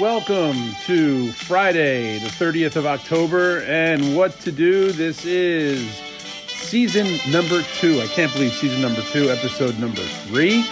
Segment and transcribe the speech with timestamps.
[0.00, 4.92] welcome to Friday, the 30th of October, and what to do.
[4.92, 5.88] This is
[6.48, 7.98] season number two.
[8.02, 10.68] I can't believe season number two, episode number three.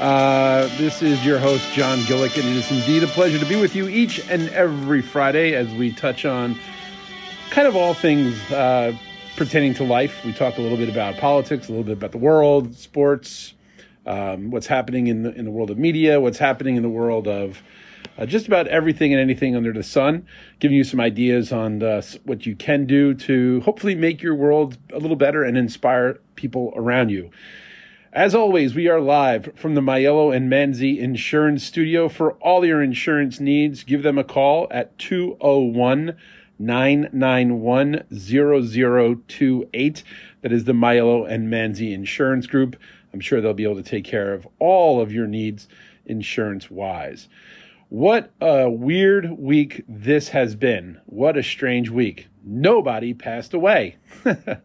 [0.00, 3.60] Uh, this is your host, John Gillick, and it is indeed a pleasure to be
[3.60, 6.58] with you each and every Friday as we touch on
[7.50, 8.92] kind of all things uh,
[9.36, 10.24] pertaining to life.
[10.24, 13.54] We talk a little bit about politics, a little bit about the world, sports,
[14.04, 17.28] um, what's happening in the in the world of media, what's happening in the world
[17.28, 17.62] of
[18.16, 20.26] uh, just about everything and anything under the sun,
[20.60, 24.78] giving you some ideas on uh, what you can do to hopefully make your world
[24.92, 27.30] a little better and inspire people around you.
[28.12, 32.08] As always, we are live from the Maiello and Manzi Insurance Studio.
[32.08, 36.16] For all your insurance needs, give them a call at 201
[36.56, 40.02] 991 0028.
[40.42, 42.76] That is the Maiello and Manzi Insurance Group.
[43.12, 45.66] I'm sure they'll be able to take care of all of your needs
[46.06, 47.28] insurance wise.
[47.94, 51.00] What a weird week this has been.
[51.06, 52.26] What a strange week.
[52.44, 53.98] Nobody passed away.
[54.26, 54.56] uh,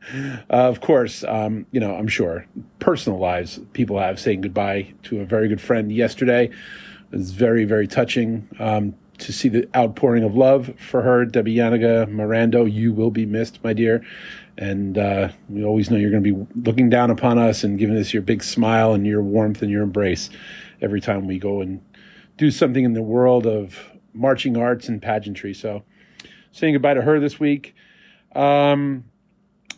[0.49, 2.47] of course, um, you know, I'm sure
[2.80, 6.45] personal lives people have saying goodbye to a very good friend yesterday.
[6.45, 11.23] It was very, very touching um, to see the outpouring of love for her.
[11.23, 14.03] Debbie Yaniga Mirando, you will be missed, my dear.
[14.57, 17.95] And uh, we always know you're going to be looking down upon us and giving
[17.95, 20.31] us your big smile and your warmth and your embrace
[20.81, 21.80] every time we go and
[22.40, 25.54] do something in the world of marching arts and pageantry.
[25.54, 25.84] So,
[26.54, 27.76] saying goodbye to her this week.
[28.34, 29.04] Um,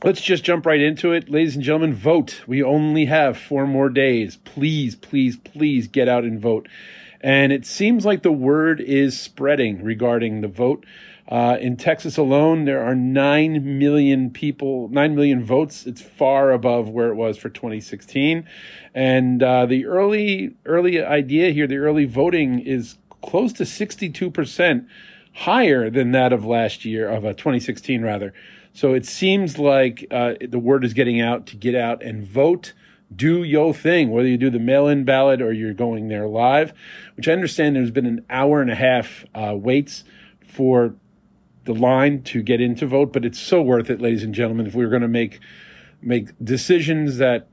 [0.03, 1.27] let's just jump right into it.
[1.27, 2.43] Ladies and gentlemen, vote.
[2.45, 4.37] We only have four more days.
[4.37, 6.69] Please, please, please get out and vote.
[7.19, 10.85] And it seems like the word is spreading regarding the vote.
[11.31, 15.87] Uh, in Texas alone, there are 9 million people, 9 million votes.
[15.87, 18.45] It's far above where it was for 2016.
[18.93, 24.85] And uh, the early, early idea here, the early voting is close to 62%
[25.33, 28.33] higher than that of last year, of uh, 2016 rather.
[28.73, 32.73] So it seems like uh, the word is getting out to get out and vote
[33.13, 36.73] do your thing, whether you do the mail in ballot or you're going there live,
[37.15, 40.05] which I understand there's been an hour and a half uh, waits
[40.47, 40.95] for
[41.65, 44.65] the line to get in to vote, but it's so worth it, ladies and gentlemen.
[44.67, 45.39] If we we're going to make
[46.01, 47.47] make decisions that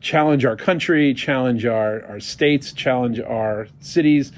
[0.00, 4.32] challenge our country, challenge our, our states, challenge our cities,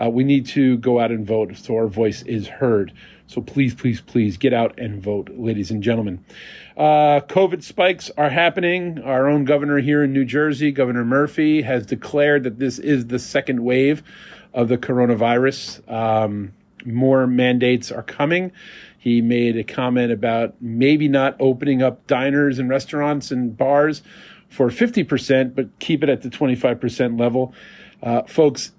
[0.00, 2.92] uh, we need to go out and vote so our voice is heard.
[3.26, 6.24] So please, please, please get out and vote, ladies and gentlemen.
[6.76, 9.00] Uh, COVID spikes are happening.
[9.02, 13.18] Our own governor here in New Jersey, Governor Murphy, has declared that this is the
[13.18, 14.02] second wave
[14.52, 15.90] of the coronavirus.
[15.90, 16.52] Um,
[16.84, 18.52] more mandates are coming.
[18.98, 24.02] He made a comment about maybe not opening up diners and restaurants and bars
[24.48, 27.52] for 50%, but keep it at the 25% level.
[28.02, 28.72] Uh, folks,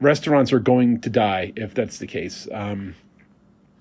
[0.00, 2.46] restaurants are going to die if that's the case.
[2.52, 2.94] Um,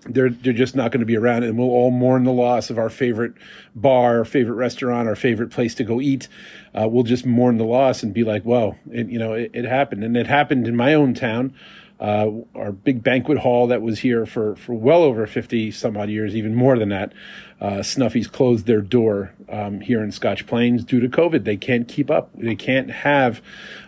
[0.05, 2.79] they're they're just not going to be around, and we'll all mourn the loss of
[2.79, 3.33] our favorite
[3.75, 6.27] bar, our favorite restaurant, our favorite place to go eat.
[6.73, 9.65] Uh, we'll just mourn the loss and be like, "Well, it, you know, it, it
[9.65, 11.53] happened," and it happened in my own town
[12.01, 16.09] uh, our big banquet hall that was here for, for well over 50 some odd
[16.09, 17.13] years, even more than that.
[17.61, 21.43] Uh, Snuffy's closed their door um, here in Scotch Plains due to COVID.
[21.43, 22.31] They can't keep up.
[22.33, 23.39] They can't have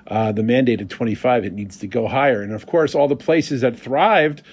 [0.06, 1.44] uh, the mandated 25.
[1.44, 2.44] It needs to go higher.
[2.44, 4.44] And of course, all the places that thrived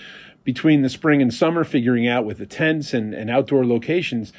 [0.42, 4.32] between the spring and summer, figuring out with the tents and, and outdoor locations,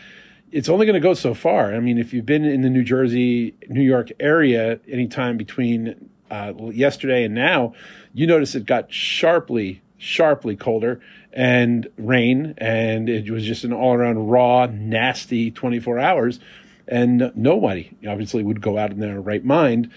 [0.51, 1.75] it's only going to go so far.
[1.75, 6.53] I mean, if you've been in the New Jersey, New York area anytime between uh,
[6.71, 7.73] yesterday and now,
[8.13, 11.01] you notice it got sharply, sharply colder
[11.33, 16.39] and rain, and it was just an all around raw, nasty 24 hours.
[16.87, 19.91] And nobody obviously would go out in their right mind,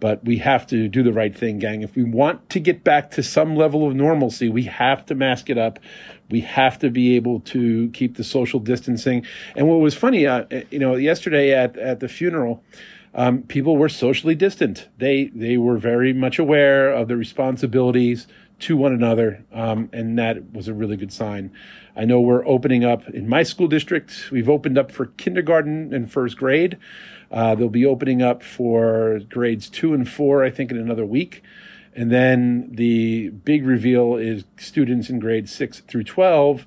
[0.00, 1.82] but we have to do the right thing, gang.
[1.82, 5.50] If we want to get back to some level of normalcy, we have to mask
[5.50, 5.78] it up.
[6.30, 9.26] We have to be able to keep the social distancing.
[9.54, 12.64] And what was funny, uh, you know, yesterday at, at the funeral,
[13.14, 14.88] um, people were socially distant.
[14.98, 18.26] They they were very much aware of the responsibilities
[18.60, 21.50] to one another, um, and that was a really good sign.
[21.96, 24.30] I know we're opening up in my school district.
[24.30, 26.78] We've opened up for kindergarten and first grade.
[27.30, 31.42] Uh, they'll be opening up for grades two and four, I think, in another week.
[31.94, 36.66] And then the big reveal is students in grades six through 12.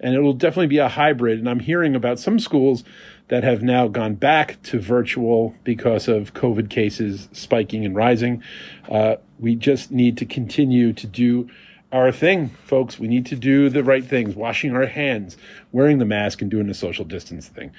[0.00, 1.38] And it will definitely be a hybrid.
[1.38, 2.82] And I'm hearing about some schools
[3.28, 8.42] that have now gone back to virtual because of COVID cases spiking and rising.
[8.90, 11.48] Uh, we just need to continue to do
[11.92, 12.98] our thing, folks.
[12.98, 15.36] We need to do the right things, washing our hands,
[15.72, 17.72] wearing the mask, and doing the social distance thing.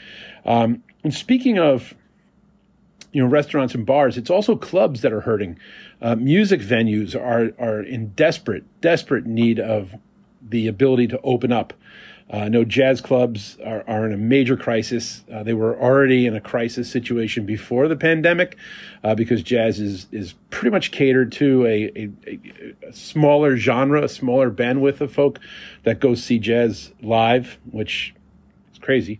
[0.45, 1.93] Um, and speaking of
[3.13, 4.17] you know restaurants and bars.
[4.17, 5.57] It's also clubs that are hurting.
[6.01, 9.95] Uh, music venues are are in desperate desperate need of
[10.49, 11.73] the ability to open up.
[12.31, 15.23] Uh, I know jazz clubs are, are in a major crisis.
[15.31, 18.57] Uh, they were already in a crisis situation before the pandemic
[19.03, 22.39] uh, because jazz is, is pretty much catered to a, a,
[22.87, 25.39] a, smaller genre, a smaller bandwidth of folk
[25.83, 28.15] that go see jazz live, which
[28.71, 29.19] is crazy.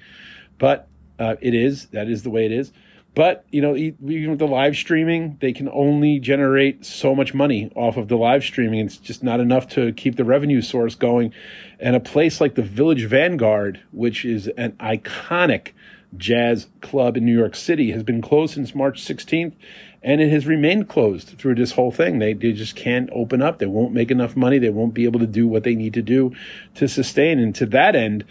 [0.58, 0.88] But
[1.20, 2.72] uh, it is, that is the way it is.
[3.16, 7.72] But you know, even with the live streaming, they can only generate so much money
[7.76, 8.80] off of the live streaming.
[8.80, 11.34] It's just not enough to keep the revenue source going.
[11.80, 15.74] And a place like the Village Vanguard, which is an iconic
[16.18, 19.54] jazz club in New York City, has been closed since March 16th,
[20.02, 22.18] and it has remained closed through this whole thing.
[22.18, 23.60] They they just can't open up.
[23.60, 24.58] They won't make enough money.
[24.58, 26.34] They won't be able to do what they need to do
[26.76, 27.38] to sustain.
[27.38, 28.26] And to that end,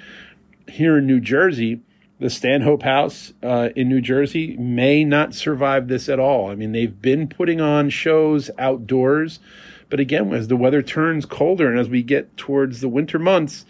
[0.67, 1.83] here in New Jersey
[2.23, 6.51] the Stanhope House uh, in New Jersey may not survive this at all.
[6.51, 9.41] I mean, they've been putting on shows outdoors,
[9.91, 13.67] but again, as the weather turns colder and as we get towards the winter months,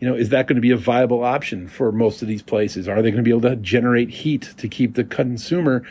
[0.00, 2.88] you know, is that going to be a viable option for most of these places?
[2.88, 5.82] Are they going to be able to generate heat to keep the consumer,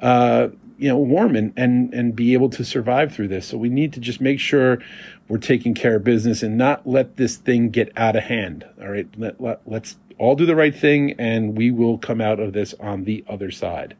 [0.00, 0.48] uh,
[0.82, 3.46] you know, warm and, and and be able to survive through this?
[3.46, 4.78] So we need to just make sure
[5.28, 8.66] we're taking care of business and not let this thing get out of hand.
[8.80, 12.40] All right, let, let, let's all do the right thing, and we will come out
[12.40, 13.96] of this on the other side.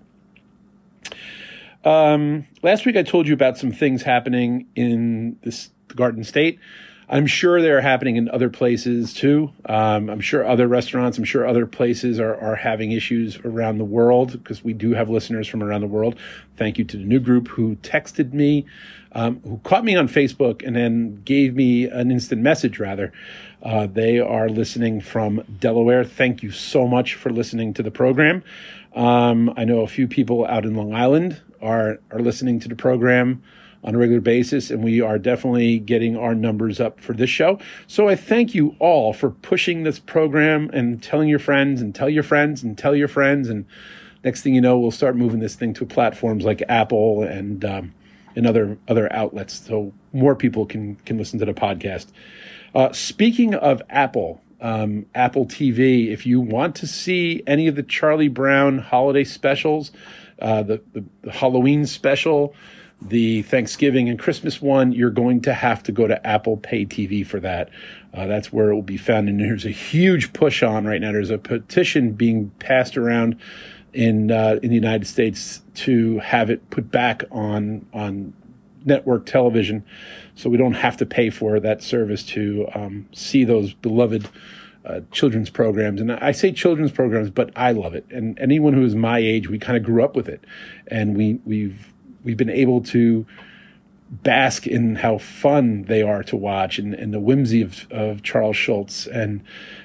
[1.84, 6.58] Um, last week, I told you about some things happening in this Garden State.
[7.12, 9.53] I'm sure they're happening in other places too.
[9.67, 13.85] Um, I'm sure other restaurants, I'm sure other places are, are having issues around the
[13.85, 16.19] world because we do have listeners from around the world.
[16.56, 18.64] Thank you to the new group who texted me,
[19.12, 23.12] um, who caught me on Facebook and then gave me an instant message rather
[23.62, 26.05] uh, they are listening from Delaware.
[26.05, 28.43] Thank you so much for listening to the program.
[28.97, 32.75] Um, I know a few people out in Long Island are are listening to the
[32.75, 33.43] program
[33.84, 37.58] on a regular basis, and we are definitely getting our numbers up for this show.
[37.87, 42.08] So I thank you all for pushing this program and telling your friends and tell
[42.08, 43.49] your friends and tell your friends.
[43.49, 43.64] And
[44.23, 47.94] next thing you know, we'll start moving this thing to platforms like Apple and um,
[48.34, 52.06] and other other outlets, so more people can can listen to the podcast.
[52.75, 57.82] Uh, speaking of Apple, um, Apple TV, if you want to see any of the
[57.82, 59.90] Charlie Brown holiday specials,
[60.40, 62.55] uh, the, the, the, Halloween special,
[63.08, 67.26] the Thanksgiving and Christmas one, you're going to have to go to Apple Pay TV
[67.26, 67.70] for that.
[68.14, 69.28] Uh, that's where it will be found.
[69.28, 71.12] And there's a huge push on right now.
[71.12, 73.38] There's a petition being passed around
[73.93, 78.32] in uh, in the United States to have it put back on on
[78.84, 79.84] network television
[80.34, 84.28] so we don't have to pay for that service to um, see those beloved
[84.84, 86.00] uh, children's programs.
[86.00, 88.04] And I say children's programs, but I love it.
[88.10, 90.44] And anyone who is my age, we kind of grew up with it,
[90.88, 91.92] and we we've
[92.25, 93.27] we've been able to
[94.11, 98.57] bask in how fun they are to watch and, and the whimsy of, of Charles
[98.57, 99.43] Schulz and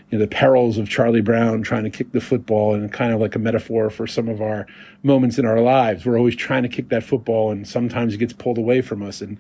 [0.10, 3.22] you know, the perils of Charlie Brown trying to kick the football and kind of
[3.22, 4.68] like a metaphor for some of our
[5.01, 6.06] moments in our lives.
[6.06, 9.22] We're always trying to kick that football and sometimes it gets pulled away from us.
[9.22, 9.38] And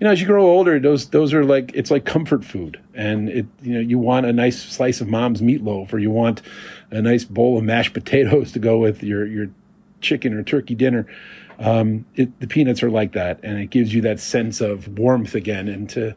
[0.00, 3.28] you know, as you grow older, those those are like it's like comfort food, and
[3.28, 6.42] it you know you want a nice slice of mom's meatloaf, or you want
[6.90, 9.46] a nice bowl of mashed potatoes to go with your your
[10.00, 11.06] chicken or turkey dinner.
[11.58, 15.34] Um, it, the peanuts are like that, and it gives you that sense of warmth
[15.34, 15.68] again.
[15.68, 16.14] And to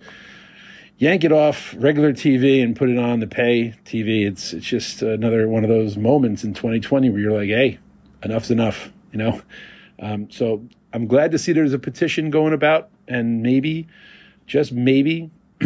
[0.97, 5.01] yank it off regular TV and put it on the pay TV, it's it's just
[5.01, 7.79] another one of those moments in 2020 where you're like, hey,
[8.23, 9.41] enough's enough, you know.
[9.99, 10.63] Um, so
[10.93, 13.87] I'm glad to see there's a petition going about and maybe,
[14.45, 15.31] just maybe,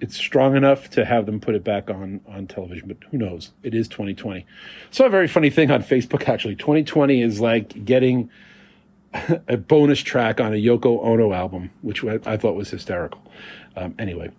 [0.00, 2.88] it's strong enough to have them put it back on on television.
[2.88, 3.50] But who knows?
[3.62, 4.46] It is 2020.
[4.90, 6.56] So a very funny thing on Facebook actually.
[6.56, 8.30] 2020 is like getting
[9.48, 13.22] a bonus track on a Yoko Ono album, which I thought was hysterical.
[13.76, 14.30] Um, anyway,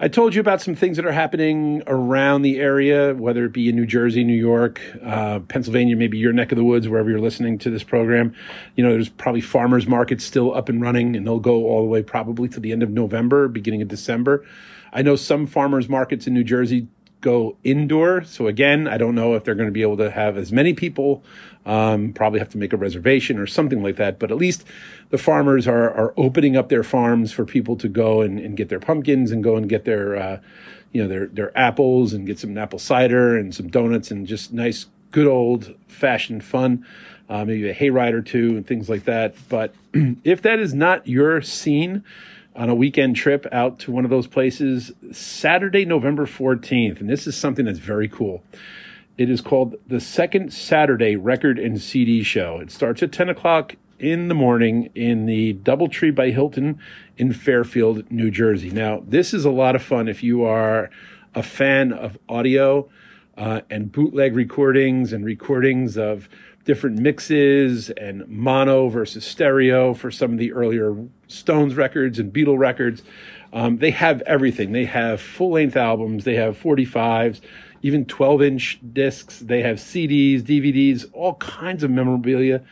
[0.00, 3.68] I told you about some things that are happening around the area, whether it be
[3.68, 7.20] in New Jersey, New York, uh, Pennsylvania, maybe your neck of the woods, wherever you're
[7.20, 8.32] listening to this program.
[8.76, 11.88] You know, there's probably farmers markets still up and running, and they'll go all the
[11.88, 14.44] way probably to the end of November, beginning of December.
[14.92, 16.86] I know some farmers markets in New Jersey
[17.20, 18.22] go indoor.
[18.24, 20.72] So again, I don't know if they're going to be able to have as many
[20.72, 21.22] people.
[21.66, 24.18] Um, probably have to make a reservation or something like that.
[24.18, 24.64] But at least
[25.10, 28.68] the farmers are are opening up their farms for people to go and, and get
[28.68, 30.40] their pumpkins and go and get their uh,
[30.92, 34.52] you know their their apples and get some apple cider and some donuts and just
[34.52, 36.86] nice good old fashioned fun.
[37.28, 39.34] Uh, maybe a hayride or two and things like that.
[39.50, 39.74] But
[40.24, 42.02] if that is not your scene,
[42.58, 47.00] on a weekend trip out to one of those places Saturday, November 14th.
[47.00, 48.42] And this is something that's very cool.
[49.16, 52.58] It is called the Second Saturday Record and CD Show.
[52.58, 56.80] It starts at 10 o'clock in the morning in the Doubletree by Hilton
[57.16, 58.70] in Fairfield, New Jersey.
[58.70, 60.90] Now, this is a lot of fun if you are
[61.34, 62.88] a fan of audio
[63.36, 66.28] uh, and bootleg recordings and recordings of
[66.68, 70.94] different mixes and mono versus stereo for some of the earlier
[71.26, 73.02] Stones records and Beatle records.
[73.54, 74.72] Um, they have everything.
[74.72, 77.40] They have full length albums, they have 45s,
[77.80, 82.62] even 12 inch discs, they have CDs, DVDs, all kinds of memorabilia.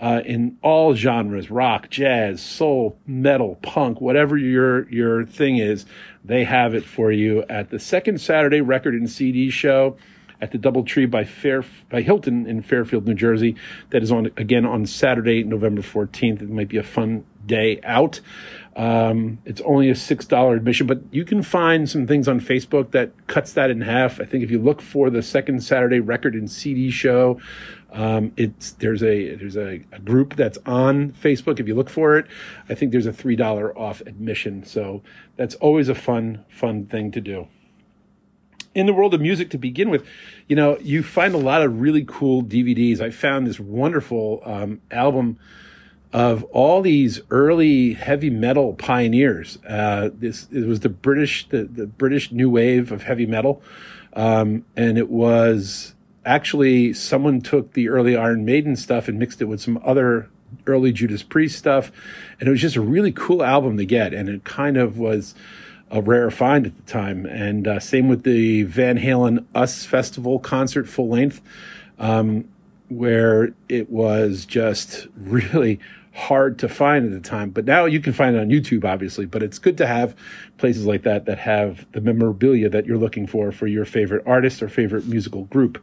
[0.00, 5.86] Uh, in all genres rock jazz soul metal punk whatever your your thing is
[6.24, 9.96] they have it for you at the second saturday record and cd show
[10.42, 13.54] at the DoubleTree by Fair by Hilton in Fairfield, New Jersey.
[13.90, 16.42] That is on again on Saturday, November fourteenth.
[16.42, 18.20] It might be a fun day out.
[18.74, 22.90] Um, it's only a six dollar admission, but you can find some things on Facebook
[22.90, 24.20] that cuts that in half.
[24.20, 27.40] I think if you look for the second Saturday record and CD show,
[27.92, 31.60] um, it's there's a there's a, a, group that's on Facebook.
[31.60, 32.26] If you look for it,
[32.68, 34.64] I think there's a three dollar off admission.
[34.64, 35.02] So
[35.36, 37.46] that's always a fun fun thing to do
[38.74, 40.04] in the world of music to begin with,
[40.48, 43.00] you know, you find a lot of really cool DVDs.
[43.00, 45.38] I found this wonderful um, album
[46.12, 49.58] of all these early heavy metal pioneers.
[49.66, 53.62] Uh, this it was the British the, the British new wave of heavy metal,
[54.14, 59.46] um, and it was actually someone took the early Iron Maiden stuff and mixed it
[59.46, 60.28] with some other
[60.66, 61.90] early Judas Priest stuff,
[62.38, 64.12] and it was just a really cool album to get.
[64.12, 65.34] And it kind of was
[65.92, 67.26] a rare find at the time.
[67.26, 71.40] And uh, same with the Van Halen Us Festival concert full length,
[71.98, 72.48] um,
[72.88, 75.78] where it was just really
[76.14, 77.50] hard to find at the time.
[77.50, 79.26] But now you can find it on YouTube, obviously.
[79.26, 80.16] But it's good to have
[80.58, 84.62] places like that that have the memorabilia that you're looking for for your favorite artist
[84.62, 85.82] or favorite musical group.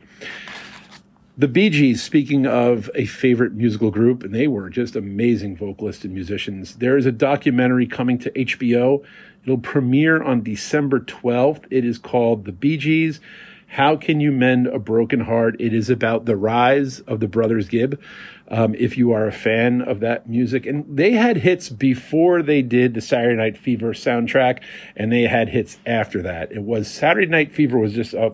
[1.39, 6.03] The Bee Gees, speaking of a favorite musical group, and they were just amazing vocalists
[6.03, 6.75] and musicians.
[6.75, 9.05] There is a documentary coming to HBO
[9.43, 11.65] It'll premiere on December 12th.
[11.71, 13.19] It is called The Bee Gees.
[13.67, 15.55] How Can You Mend a Broken Heart?
[15.59, 17.99] It is about the rise of the Brothers Gibb.
[18.47, 22.63] Um, if you are a fan of that music, and they had hits before they
[22.63, 24.61] did the Saturday Night Fever soundtrack,
[24.95, 26.51] and they had hits after that.
[26.51, 28.33] It was Saturday Night Fever was just a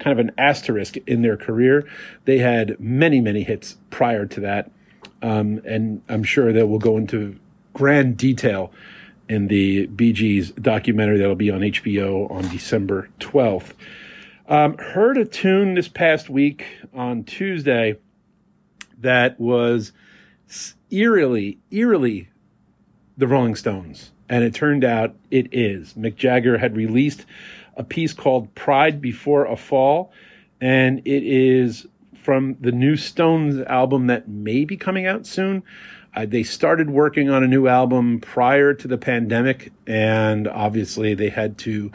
[0.00, 1.88] kind of an asterisk in their career.
[2.24, 4.70] They had many, many hits prior to that,
[5.22, 7.38] um, and I'm sure that we'll go into
[7.72, 8.72] grand detail
[9.28, 13.74] in the Gees documentary that'll be on HBO on December 12th.
[14.48, 17.96] Um, heard a tune this past week on Tuesday
[18.98, 19.92] that was
[20.90, 22.28] eerily, eerily
[23.16, 24.10] the Rolling Stones.
[24.28, 25.94] And it turned out it is.
[25.94, 27.24] Mick Jagger had released
[27.76, 30.12] a piece called Pride Before a Fall,
[30.60, 35.62] and it is from the new Stones album that may be coming out soon.
[36.14, 41.28] Uh, they started working on a new album prior to the pandemic, and obviously they
[41.28, 41.90] had to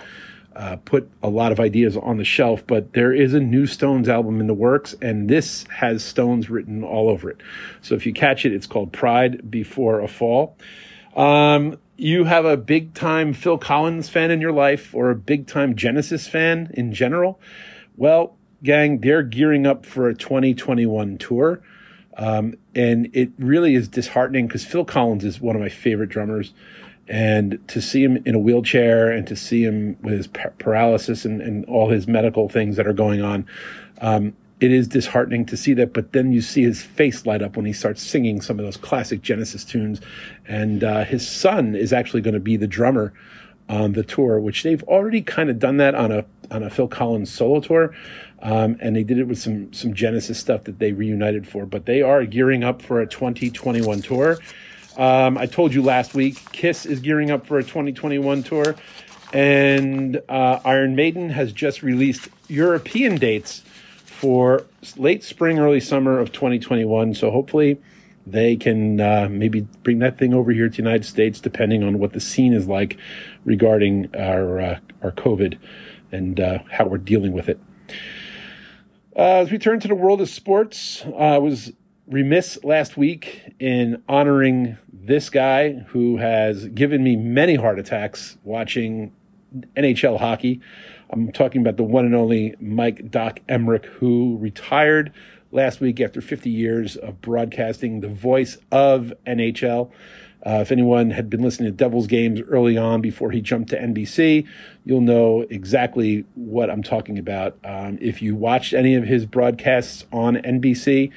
[0.55, 2.65] uh, put a lot of ideas on the shelf.
[2.65, 6.83] But there is a new Stones album in the works, and this has Stones written
[6.83, 7.37] all over it.
[7.81, 10.57] So if you catch it, it's called Pride Before a Fall.
[11.15, 15.47] Um, you have a big time Phil Collins fan in your life, or a big
[15.47, 17.39] time Genesis fan in general.
[17.97, 21.61] Well, gang, they're gearing up for a 2021 tour.
[22.17, 26.53] Um, and it really is disheartening because Phil Collins is one of my favorite drummers.
[27.07, 31.41] And to see him in a wheelchair and to see him with his paralysis and,
[31.41, 33.45] and all his medical things that are going on,
[34.01, 35.93] um, it is disheartening to see that.
[35.93, 38.77] But then you see his face light up when he starts singing some of those
[38.77, 40.01] classic Genesis tunes.
[40.47, 43.13] And uh, his son is actually going to be the drummer
[43.67, 46.87] on the tour, which they've already kind of done that on a on a Phil
[46.87, 47.95] Collins solo tour.
[48.41, 51.65] Um, and they did it with some some Genesis stuff that they reunited for.
[51.65, 54.37] But they are gearing up for a 2021 tour.
[54.97, 58.75] Um, I told you last week, Kiss is gearing up for a 2021 tour,
[59.33, 63.63] and uh, Iron Maiden has just released European dates
[64.15, 64.65] for
[64.97, 67.13] late spring, early summer of 2021.
[67.13, 67.79] So hopefully
[68.25, 71.99] they can uh, maybe bring that thing over here to the United States, depending on
[71.99, 72.97] what the scene is like
[73.43, 75.59] regarding our uh, our COVID
[76.11, 77.59] and uh, how we're dealing with it.
[79.15, 81.71] Uh, as we turn to the world of sports, uh, I was
[82.07, 89.13] remiss last week in honoring this guy who has given me many heart attacks watching
[89.75, 90.61] NHL hockey.
[91.15, 95.13] I'm talking about the one and only Mike Doc Emrick, who retired
[95.53, 99.91] last week after 50 years of broadcasting the voice of NHL.
[100.45, 103.79] Uh, if anyone had been listening to Devils games early on before he jumped to
[103.79, 104.45] NBC,
[104.83, 107.57] you'll know exactly what I'm talking about.
[107.63, 111.11] Um, if you watched any of his broadcasts on NBC,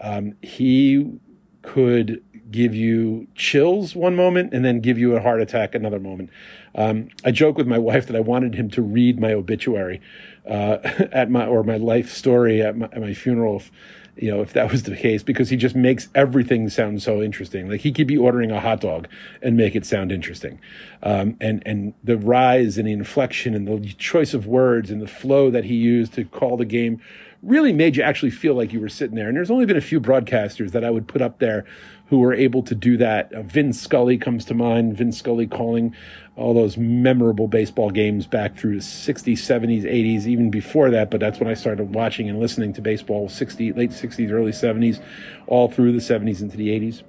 [0.00, 1.18] um, he
[1.62, 2.22] could
[2.52, 6.30] give you chills one moment and then give you a heart attack another moment.
[6.74, 10.00] Um, I joke with my wife that I wanted him to read my obituary
[10.46, 10.78] uh,
[11.12, 13.56] at my or my life story at my, at my funeral.
[13.56, 13.70] If,
[14.16, 17.68] you know, if that was the case, because he just makes everything sound so interesting.
[17.68, 19.08] Like he could be ordering a hot dog
[19.40, 20.60] and make it sound interesting.
[21.02, 25.06] Um, and, and the rise and the inflection and the choice of words and the
[25.06, 27.00] flow that he used to call the game
[27.42, 29.28] really made you actually feel like you were sitting there.
[29.28, 31.64] And there's only been a few broadcasters that I would put up there
[32.12, 33.32] who were able to do that.
[33.32, 34.94] Uh, Vin Scully comes to mind.
[34.98, 35.96] Vin Scully calling
[36.36, 41.10] all those memorable baseball games back through the 60s, 70s, 80s, even before that.
[41.10, 45.02] But that's when I started watching and listening to baseball, 60, late 60s, early 70s,
[45.46, 47.02] all through the 70s into the 80s.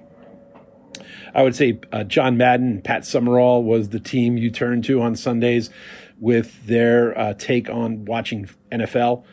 [1.35, 5.17] I would say uh, John Madden, Pat Summerall was the team you turned to on
[5.17, 5.69] Sundays
[6.21, 9.25] with their uh, take on watching NFL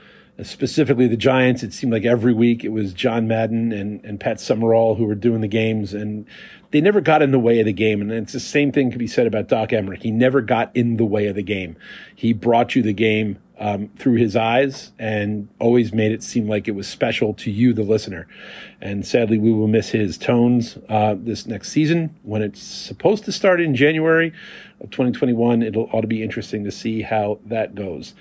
[0.44, 4.40] specifically the Giants, it seemed like every week it was John Madden and, and Pat
[4.40, 6.26] Summerall who were doing the games, and
[6.70, 8.00] they never got in the way of the game.
[8.00, 10.02] And it's the same thing can be said about Doc Emrick.
[10.02, 11.76] He never got in the way of the game.
[12.14, 16.66] He brought you the game um, through his eyes and always made it seem like
[16.66, 18.26] it was special to you, the listener.
[18.80, 23.32] And sadly, we will miss his tones uh, this next season when it's supposed to
[23.32, 24.32] start in January
[24.80, 25.62] of 2021.
[25.62, 28.14] It'll ought to be interesting to see how that goes.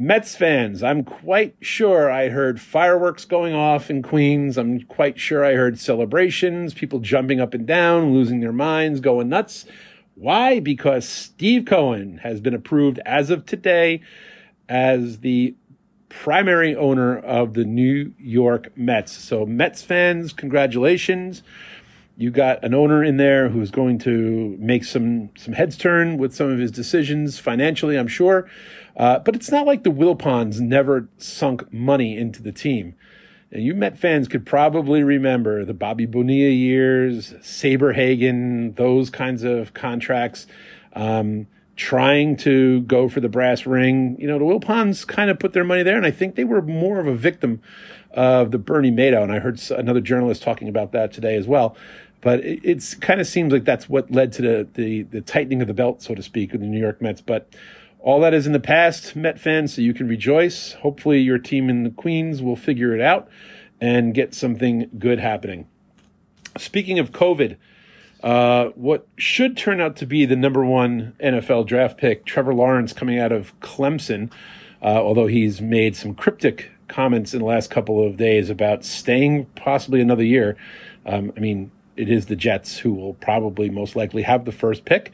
[0.00, 4.56] Mets fans, I'm quite sure I heard fireworks going off in Queens.
[4.56, 9.28] I'm quite sure I heard celebrations, people jumping up and down, losing their minds, going
[9.28, 9.66] nuts.
[10.14, 10.58] Why?
[10.58, 14.00] Because Steve Cohen has been approved as of today
[14.70, 15.54] as the
[16.08, 19.12] primary owner of the New York Mets.
[19.12, 21.42] So, Mets fans, congratulations.
[22.16, 26.34] You got an owner in there who's going to make some some heads turn with
[26.34, 28.48] some of his decisions financially, I'm sure.
[28.96, 32.94] Uh, but it's not like the Wilpons never sunk money into the team.
[33.52, 39.74] And you Met fans could probably remember the Bobby Bonilla years, Saberhagen, those kinds of
[39.74, 40.46] contracts,
[40.92, 44.16] um, trying to go for the brass ring.
[44.20, 46.62] You know, the Wilpons kind of put their money there, and I think they were
[46.62, 47.60] more of a victim
[48.12, 49.24] of the Bernie Madoff.
[49.24, 51.76] And I heard another journalist talking about that today as well.
[52.20, 55.62] But it it's kind of seems like that's what led to the, the, the tightening
[55.62, 57.20] of the belt, so to speak, of the New York Mets.
[57.20, 57.52] But
[58.02, 60.72] all that is in the past, Met fans, so you can rejoice.
[60.74, 63.28] Hopefully, your team in the Queens will figure it out
[63.80, 65.66] and get something good happening.
[66.58, 67.56] Speaking of COVID,
[68.22, 72.92] uh, what should turn out to be the number one NFL draft pick, Trevor Lawrence,
[72.92, 74.30] coming out of Clemson,
[74.82, 79.46] uh, although he's made some cryptic comments in the last couple of days about staying
[79.54, 80.56] possibly another year.
[81.06, 84.84] Um, I mean, it is the Jets who will probably most likely have the first
[84.84, 85.12] pick.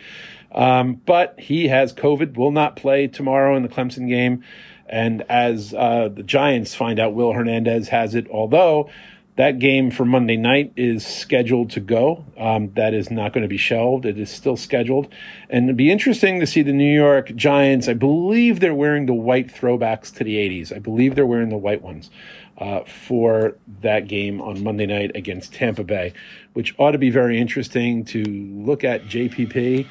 [0.53, 4.45] Um, but he has COVID, will not play tomorrow in the Clemson game.
[4.89, 8.89] And as uh, the Giants find out, Will Hernandez has it, although
[9.37, 12.25] that game for Monday night is scheduled to go.
[12.39, 14.07] Um, that is not going to be shelved.
[14.07, 15.13] It is still scheduled.
[15.51, 17.87] And it'd be interesting to see the New York Giants.
[17.87, 20.75] I believe they're wearing the white throwbacks to the 80s.
[20.75, 22.11] I believe they're wearing the white ones
[22.59, 26.15] uh, for that game on Monday night against Tampa Bay,
[26.55, 29.87] which ought to be very interesting to look at JPP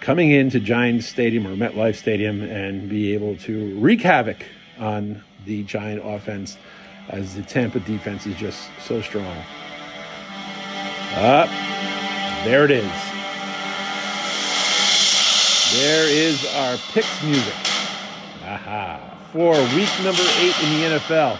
[0.00, 4.44] coming into Giants Stadium or MetLife Stadium and be able to wreak havoc
[4.78, 6.56] on the Giant offense
[7.08, 9.36] as the Tampa defense is just so strong.
[11.16, 11.48] Up,
[12.44, 12.90] there it is.
[15.72, 17.54] There is our picks music.
[18.42, 19.18] Aha.
[19.32, 21.38] For week number eight in the NFL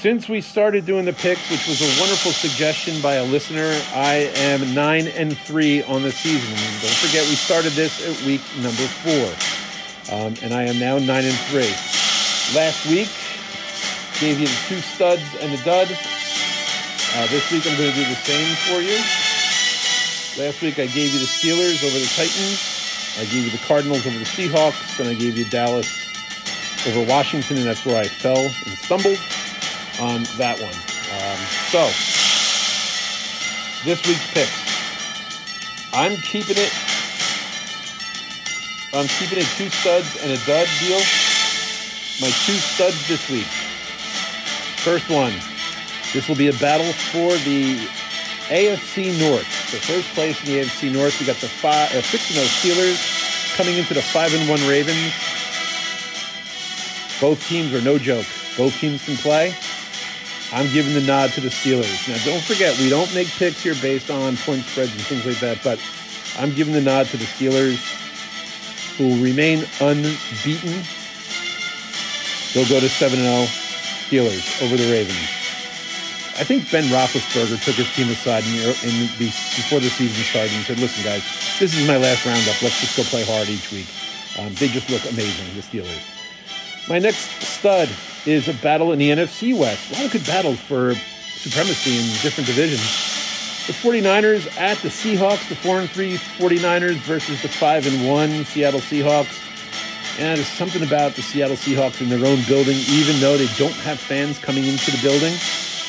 [0.00, 4.32] since we started doing the picks, which was a wonderful suggestion by a listener, I
[4.48, 6.48] am nine and three on the season.
[6.48, 9.28] And don't forget, we started this at week number four,
[10.16, 11.68] um, and I am now nine and three.
[12.56, 13.12] Last week,
[14.24, 15.92] gave you the two studs and the dud.
[15.92, 18.96] Uh, this week, I'm going to do the same for you.
[20.40, 22.56] Last week, I gave you the Steelers over the Titans.
[23.20, 25.92] I gave you the Cardinals over the Seahawks, and I gave you Dallas
[26.88, 29.18] over Washington, and that's where I fell and stumbled
[30.00, 30.74] on that one.
[31.12, 31.84] Um, so,
[33.84, 34.48] this week's pick.
[35.92, 36.72] I'm keeping it.
[38.92, 40.98] I'm keeping it two studs and a dud deal.
[42.20, 43.46] My two studs this week.
[44.82, 45.32] First one.
[46.12, 47.76] This will be a battle for the
[48.48, 49.46] AFC North.
[49.70, 52.46] The first place in the AFC North, we got the five, uh, six and zero
[52.48, 55.12] Steelers coming into the five and one Ravens.
[57.20, 58.26] Both teams are no joke.
[58.56, 59.54] Both teams can play.
[60.52, 62.08] I'm giving the nod to the Steelers.
[62.08, 65.38] Now, don't forget, we don't make picks here based on point spreads and things like
[65.38, 65.78] that, but
[66.38, 67.78] I'm giving the nod to the Steelers,
[68.96, 70.82] who will remain unbeaten.
[72.52, 73.46] They'll go to 7 0
[74.10, 75.40] Steelers over the Ravens.
[76.34, 80.24] I think Ben Roethlisberger took his team aside in the, in the, before the season
[80.24, 81.22] started and said, "Listen, guys,
[81.60, 82.60] this is my last roundup.
[82.62, 83.86] Let's just go play hard each week."
[84.38, 86.00] Um, they just look amazing, the Steelers.
[86.88, 87.88] My next stud
[88.26, 89.90] is a battle in the NFC West.
[89.90, 92.80] A lot of good battles for supremacy in different divisions.
[93.66, 98.44] The 49ers at the Seahawks, the 4 and 3 49ers versus the 5 and 1
[98.44, 99.38] Seattle Seahawks.
[100.18, 103.74] And there's something about the Seattle Seahawks in their own building, even though they don't
[103.84, 105.32] have fans coming into the building.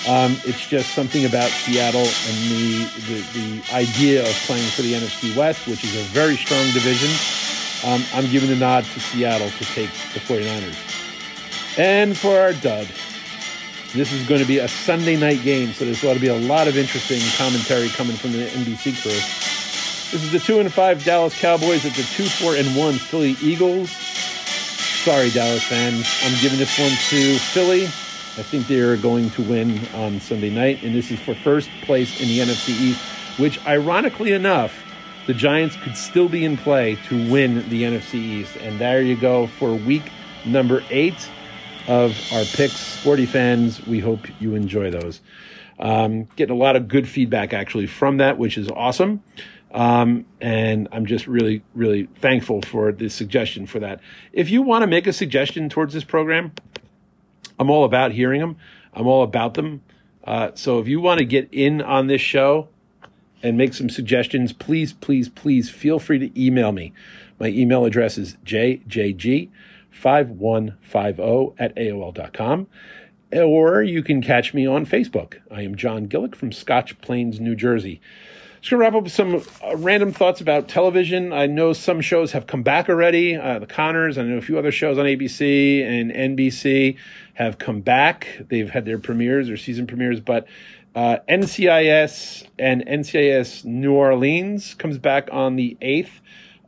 [0.08, 4.94] Um, it's just something about Seattle and the, the, the idea of playing for the
[4.94, 7.10] NFC West, which is a very strong division.
[7.84, 11.01] Um, I'm giving the nod to Seattle to take the 49ers.
[11.78, 12.88] And for our dud,
[13.94, 16.36] this is going to be a Sunday night game, so there's going to be a
[16.36, 19.12] lot of interesting commentary coming from the NBC crew.
[19.12, 23.38] This is the two and five Dallas Cowboys at the two four and one Philly
[23.42, 23.90] Eagles.
[23.90, 27.86] Sorry, Dallas fans, I'm giving this one to Philly.
[27.86, 31.70] I think they are going to win on Sunday night, and this is for first
[31.84, 33.02] place in the NFC East,
[33.40, 34.74] which, ironically enough,
[35.28, 38.58] the Giants could still be in play to win the NFC East.
[38.58, 40.12] And there you go for week
[40.46, 41.30] number eight
[41.92, 42.78] of our picks.
[42.78, 45.20] Sporty fans, we hope you enjoy those.
[45.78, 49.22] Um, getting a lot of good feedback actually from that, which is awesome.
[49.74, 54.00] Um, and I'm just really, really thankful for the suggestion for that.
[54.32, 56.54] If you want to make a suggestion towards this program,
[57.60, 58.56] I'm all about hearing them.
[58.94, 59.82] I'm all about them.
[60.24, 62.70] Uh, so if you want to get in on this show
[63.44, 66.94] and make some suggestions, please, please, please feel free to email me.
[67.38, 69.50] My email address is jjg
[69.92, 72.68] 5150 at AOL.com.
[73.34, 75.40] Or you can catch me on Facebook.
[75.50, 78.02] I am John Gillick from Scotch Plains, New Jersey.
[78.62, 81.34] Just gonna wrap up with some uh, random thoughts about television.
[81.34, 83.36] I know some shows have come back already.
[83.36, 86.98] Uh, the Conners, I know a few other shows on ABC and NBC
[87.34, 88.28] have come back.
[88.50, 90.48] They've had their premieres or season premieres, but
[90.94, 96.12] uh, NCIS and NCIS New Orleans comes back on the 8th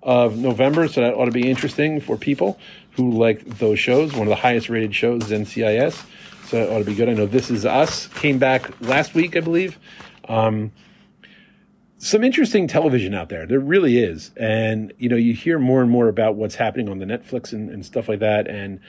[0.01, 2.57] of November, so that ought to be interesting for people
[2.95, 4.13] who like those shows.
[4.13, 6.05] One of the highest rated shows is NCIS,
[6.45, 7.09] so it ought to be good.
[7.09, 9.79] I know This Is Us came back last week, I believe.
[10.27, 10.71] Um,
[11.97, 13.45] some interesting television out there.
[13.45, 14.31] There really is.
[14.35, 17.69] And, you know, you hear more and more about what's happening on the Netflix and,
[17.69, 18.81] and stuff like that and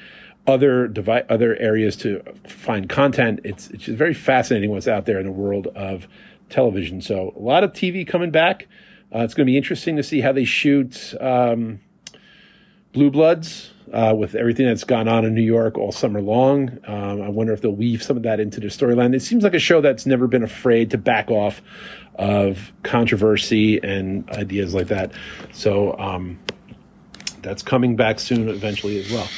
[0.47, 3.41] other devi- other areas to find content.
[3.45, 6.09] It's, it's just very fascinating what's out there in the world of
[6.51, 7.01] television.
[7.01, 8.67] So a lot of TV coming back.
[9.15, 11.81] Uh, it's going to be interesting to see how they shoot um,
[12.93, 16.79] Blue Bloods uh, with everything that's gone on in New York all summer long.
[16.85, 19.15] Um, I wonder if they'll weave some of that into the storyline.
[19.15, 21.63] It seems like a show that's never been afraid to back off
[22.17, 25.13] of controversy and ideas like that.
[25.53, 26.41] So um,
[27.41, 29.29] that's coming back soon eventually as well.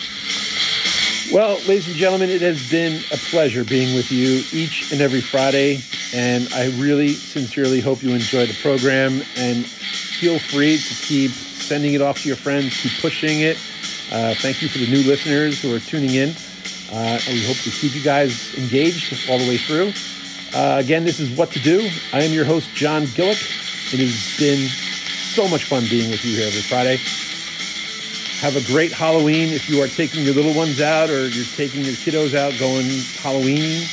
[1.35, 5.21] Well, ladies and gentlemen, it has been a pleasure being with you each and every
[5.21, 5.81] Friday.
[6.15, 11.93] And I really sincerely hope you enjoy the program and feel free to keep sending
[11.93, 13.59] it off to your friends, keep pushing it.
[14.11, 16.31] Uh, thank you for the new listeners who are tuning in.
[16.93, 19.93] Uh, and we hope to keep you guys engaged all the way through.
[20.55, 21.89] Uh, again, this is What to Do.
[22.13, 23.43] I am your host, John Gillick.
[23.93, 24.69] It has been
[25.35, 26.99] so much fun being with you here every Friday.
[28.41, 29.49] Have a great Halloween.
[29.53, 32.87] If you are taking your little ones out or you're taking your kiddos out going
[33.19, 33.87] Halloween,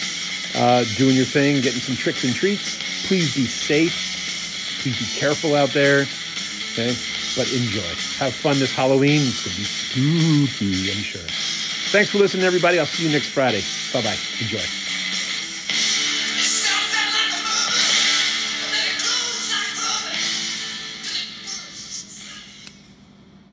[0.56, 4.82] uh, doing your thing, getting some tricks and treats, please be safe.
[4.84, 6.06] Please be careful out there.
[6.73, 6.93] Okay?
[7.36, 7.82] But enjoy.
[8.19, 9.22] Have fun this Halloween.
[9.22, 11.22] It's going to be spooky, I'm sure.
[11.91, 12.80] Thanks for listening, everybody.
[12.80, 13.62] I'll see you next Friday.
[13.93, 14.17] Bye bye.
[14.39, 14.83] Enjoy.